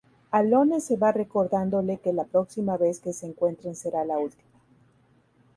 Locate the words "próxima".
2.25-2.75